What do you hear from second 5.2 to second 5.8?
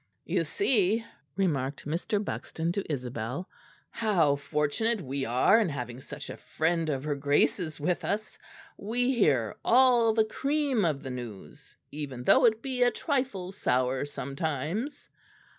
are in